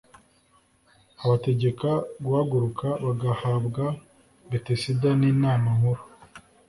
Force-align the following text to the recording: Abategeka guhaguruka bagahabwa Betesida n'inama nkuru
Abategeka 1.23 1.89
guhaguruka 2.23 2.87
bagahabwa 3.05 3.85
Betesida 4.49 5.09
n'inama 5.21 5.69
nkuru 5.77 6.01